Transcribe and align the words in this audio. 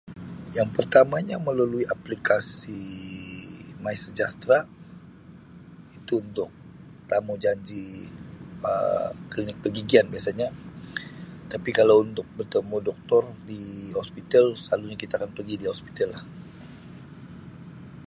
Yang 0.57 0.69
pertamanya 0.77 1.35
melalui 1.47 1.85
aplikasi 1.95 2.81
My 3.85 3.93
Sejahtera 4.03 4.59
itu 5.97 6.13
untuk 6.25 6.49
tamujanji 7.09 7.85
Um 8.69 9.13
klinik 9.31 9.57
pergigian 9.63 10.05
biasanya 10.13 10.47
tapi 11.53 11.69
kalau 11.79 11.95
untuk 12.05 12.25
bertemu 12.37 12.75
Doktor 12.89 13.23
di 13.49 13.61
hospital 13.97 14.45
selalunya 14.63 14.97
kita 15.03 15.13
akan 15.21 15.31
pergi 15.37 15.55
di 15.61 15.65
hospital 15.71 16.07
lah. 16.17 16.25